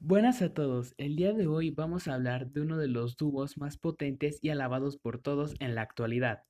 [0.00, 3.58] Buenas a todos, el día de hoy vamos a hablar de uno de los dúos
[3.58, 6.44] más potentes y alabados por todos en la actualidad.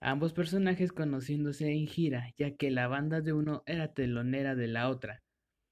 [0.00, 4.88] Ambos personajes conociéndose en gira, ya que la banda de uno era telonera de la
[4.88, 5.22] otra.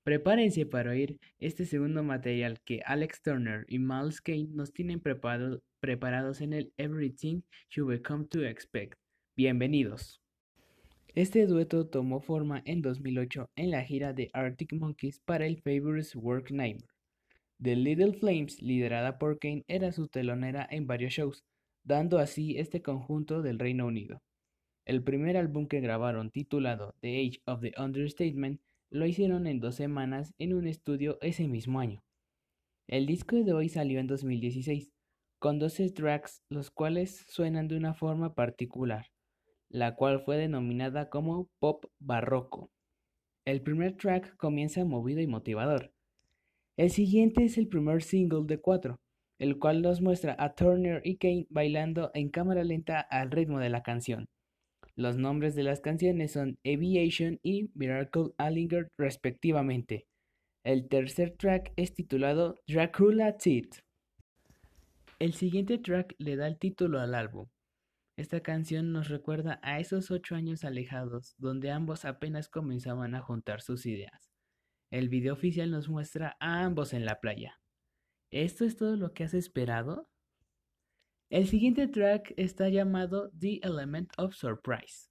[0.05, 6.41] Prepárense para oír este segundo material que Alex Turner y Miles Kane nos tienen preparados
[6.43, 7.41] en el Everything
[7.71, 8.99] You Will Come to Expect.
[9.35, 10.21] Bienvenidos.
[11.17, 16.11] Este dueto tomó forma en 2008 en la gira de Arctic Monkeys para el Favorite
[16.19, 16.93] Work Nightmare.
[17.59, 21.43] The Little Flames, liderada por Kane, era su telonera en varios shows,
[21.85, 24.21] dando así este conjunto del Reino Unido.
[24.85, 28.61] El primer álbum que grabaron, titulado The Age of the Understatement,
[28.91, 32.05] lo hicieron en dos semanas en un estudio ese mismo año.
[32.89, 34.93] El disco de hoy salió en 2016,
[35.39, 39.07] con 12 tracks, los cuales suenan de una forma particular
[39.69, 42.71] la cual fue denominada como pop barroco.
[43.45, 45.93] El primer track comienza movido y motivador.
[46.77, 49.01] El siguiente es el primer single de cuatro,
[49.39, 53.71] el cual nos muestra a Turner y Kane bailando en cámara lenta al ritmo de
[53.71, 54.27] la canción.
[54.95, 60.07] Los nombres de las canciones son Aviation y Miracle Allinger respectivamente.
[60.65, 63.83] El tercer track es titulado Dracula Teeth.
[65.19, 67.47] El siguiente track le da el título al álbum.
[68.17, 73.61] Esta canción nos recuerda a esos ocho años alejados, donde ambos apenas comenzaban a juntar
[73.61, 74.33] sus ideas.
[74.91, 77.61] El video oficial nos muestra a ambos en la playa.
[78.31, 80.09] ¿Esto es todo lo que has esperado?
[81.29, 85.11] El siguiente track está llamado The Element of Surprise.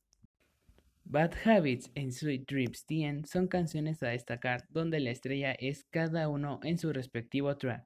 [1.04, 6.28] Bad Habits and Sweet Dreams The son canciones a destacar donde la estrella es cada
[6.28, 7.86] uno en su respectivo track.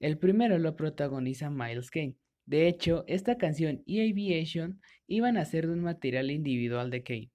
[0.00, 5.66] El primero lo protagoniza Miles Kane, de hecho, esta canción y Aviation iban a ser
[5.66, 7.30] de un material individual de Kane,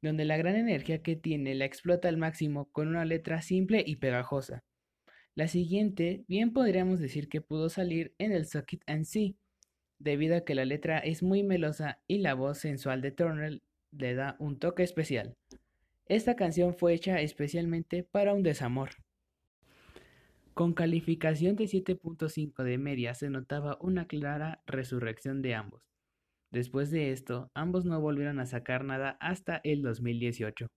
[0.00, 3.96] donde la gran energía que tiene la explota al máximo con una letra simple y
[3.96, 4.64] pegajosa.
[5.34, 9.36] La siguiente, bien podríamos decir que pudo salir en el Suck It and See,
[9.98, 13.60] debido a que la letra es muy melosa y la voz sensual de Turner
[13.90, 15.36] le da un toque especial.
[16.06, 18.90] Esta canción fue hecha especialmente para un desamor.
[20.56, 25.82] Con calificación de 7.5 de media se notaba una clara resurrección de ambos.
[26.50, 30.68] Después de esto, ambos no volvieron a sacar nada hasta el 2018.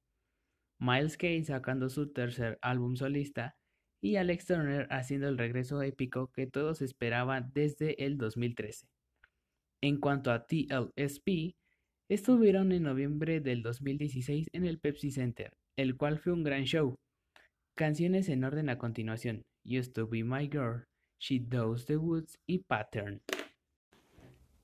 [0.82, 3.56] Miles Kane sacando su tercer álbum solista
[4.02, 8.86] y Alex Turner haciendo el regreso épico que todos esperaban desde el 2013.
[9.82, 11.56] En cuanto a TLSP,
[12.10, 16.98] estuvieron en noviembre del 2016 en el Pepsi Center, el cual fue un gran show.
[17.80, 19.46] Canciones en orden a continuación.
[19.64, 20.84] Used to Be My Girl,
[21.18, 23.22] She Does the Woods y Pattern.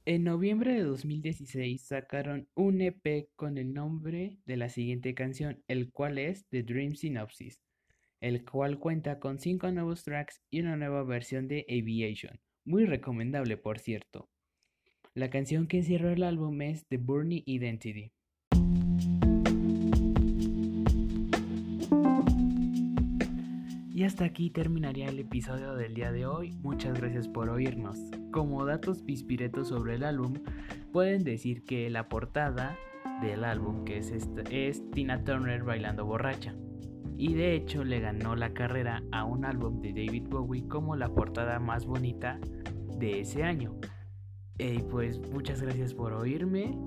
[0.03, 5.93] En noviembre de 2016 sacaron un EP con el nombre de la siguiente canción, el
[5.93, 7.61] cual es The Dream Synopsis,
[8.19, 13.55] el cual cuenta con 5 nuevos tracks y una nueva versión de Aviation, muy recomendable
[13.55, 14.27] por cierto.
[15.13, 18.11] La canción que cierra el álbum es The Burning Identity.
[24.05, 26.51] Hasta aquí terminaría el episodio del día de hoy.
[26.61, 27.97] Muchas gracias por oírnos.
[28.31, 30.33] Como datos pispiretos sobre el álbum,
[30.91, 32.77] pueden decir que la portada
[33.21, 34.11] del álbum, que es,
[34.51, 36.55] es Tina Turner bailando borracha.
[37.17, 41.09] Y de hecho le ganó la carrera a un álbum de David Bowie como la
[41.09, 42.39] portada más bonita
[42.99, 43.75] de ese año.
[44.59, 46.77] Y pues muchas gracias por oírme.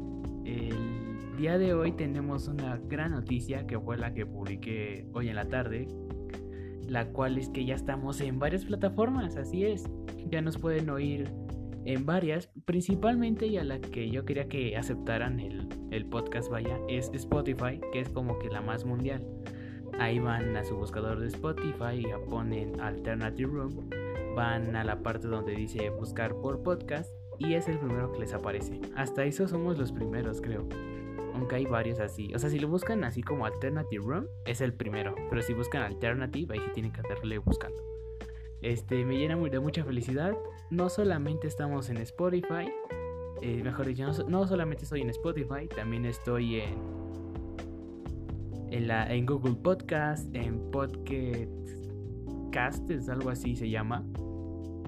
[0.44, 5.36] El día de hoy tenemos una gran noticia que fue la que publiqué hoy en
[5.36, 5.88] la tarde
[6.88, 9.84] la cual es que ya estamos en varias plataformas, así es,
[10.30, 11.30] ya nos pueden oír
[11.84, 16.78] en varias, principalmente y a la que yo quería que aceptaran el, el podcast, vaya,
[16.88, 19.26] es Spotify, que es como que la más mundial.
[19.98, 23.90] Ahí van a su buscador de Spotify y ponen Alternative Room,
[24.36, 28.34] van a la parte donde dice buscar por podcast y es el primero que les
[28.34, 28.80] aparece.
[28.94, 30.68] Hasta eso somos los primeros, creo
[31.38, 32.34] aunque hay varios así.
[32.34, 35.14] O sea, si lo buscan así como Alternative Room, es el primero.
[35.30, 37.82] Pero si buscan Alternative, ahí sí tienen que hacerle buscando.
[38.60, 40.36] Este, me llena de mucha felicidad.
[40.70, 42.68] No solamente estamos en Spotify,
[43.40, 46.74] eh, mejor dicho, no, solamente estoy en Spotify, también estoy en,
[48.90, 51.48] en, Google Podcast, en Podcast
[52.90, 54.04] es algo así se llama,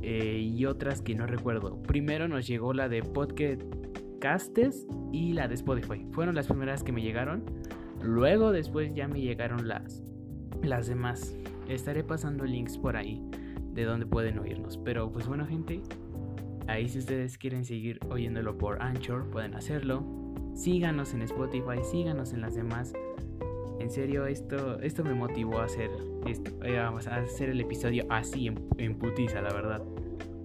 [0.02, 1.80] eh, y otras que no recuerdo.
[1.82, 3.62] Primero nos llegó la de Podcast
[4.20, 6.06] Castes y la de Spotify.
[6.12, 7.44] Fueron las primeras que me llegaron.
[8.02, 10.04] Luego después ya me llegaron las,
[10.62, 11.34] las demás.
[11.68, 13.22] Estaré pasando links por ahí
[13.72, 14.78] de donde pueden oírnos.
[14.78, 15.82] Pero pues bueno gente,
[16.68, 20.04] ahí si ustedes quieren seguir oyéndolo por Anchor pueden hacerlo.
[20.54, 22.92] Síganos en Spotify, síganos en las demás
[23.78, 25.90] En serio, esto, esto me motivó a hacer
[26.26, 29.82] esto, eh, a hacer el episodio así en, en putiza, la verdad.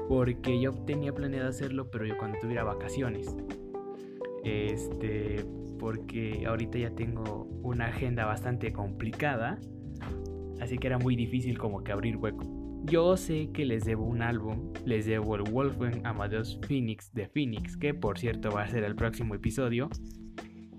[0.07, 3.35] Porque yo tenía planeado hacerlo, pero yo cuando tuviera vacaciones.
[4.45, 5.43] Este,
[5.79, 9.59] porque ahorita ya tengo una agenda bastante complicada,
[10.61, 12.45] así que era muy difícil como que abrir hueco.
[12.85, 17.75] Yo sé que les debo un álbum, les debo el Wolfgang Amadeus Phoenix de Phoenix,
[17.75, 19.89] que por cierto va a ser el próximo episodio.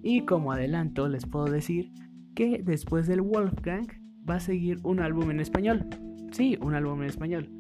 [0.01, 1.91] Y como adelanto les puedo decir
[2.37, 3.89] que después del Wolfgang
[4.29, 5.87] va a seguir un álbum en español.
[6.31, 7.56] Sí, un álbum en español.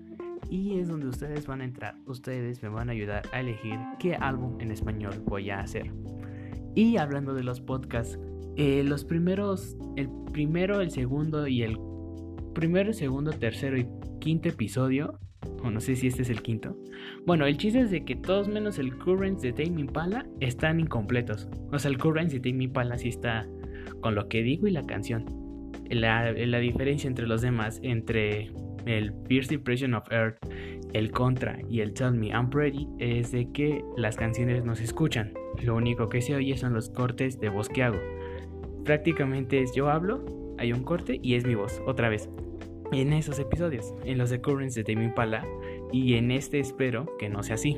[0.49, 1.97] Y es donde ustedes van a entrar.
[2.07, 5.93] Ustedes me van a ayudar a elegir qué álbum en español voy a hacer.
[6.75, 8.19] Y hablando de los podcasts,
[8.57, 11.79] eh, los primeros, el primero, el segundo y el
[12.55, 13.87] primero, segundo, tercero y
[14.21, 15.19] quinto episodio,
[15.63, 16.77] o no sé si este es el quinto.
[17.27, 21.49] Bueno, el chiste es de que todos menos el Currents de Tame Impala están incompletos.
[21.73, 23.47] O sea, el Currents de Tame Impala sí está
[24.01, 25.25] con lo que digo y la canción.
[25.91, 28.51] La, la diferencia entre los demás, entre
[28.87, 30.39] el First Impression of Earth,
[30.93, 34.85] el Contra y el Tell Me I'm Ready, es de que las canciones no se
[34.85, 35.33] escuchan.
[35.63, 37.99] Lo único que se oye son los cortes de voz que hago.
[38.85, 40.25] Prácticamente es yo hablo,
[40.59, 42.29] hay un corte y es mi voz, otra vez.
[42.93, 45.45] En esos episodios, en los de Currents de Tame Impala
[45.93, 47.77] y en este espero que no sea así.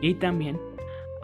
[0.00, 0.58] Y también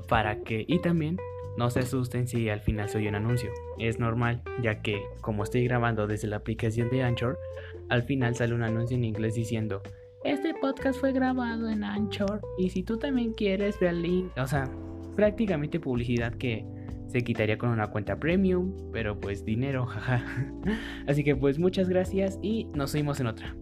[0.08, 1.18] para que y también
[1.56, 3.50] no se asusten si al final soy un anuncio.
[3.78, 7.38] Es normal, ya que como estoy grabando desde la aplicación de Anchor,
[7.88, 9.82] al final sale un anuncio en inglés diciendo,
[10.24, 14.70] este podcast fue grabado en Anchor y si tú también quieres ver link, o sea,
[15.16, 16.64] prácticamente publicidad que
[17.08, 20.24] se quitaría con una cuenta premium, pero pues dinero, jaja.
[21.06, 23.54] Así que pues muchas gracias y nos vemos en otra.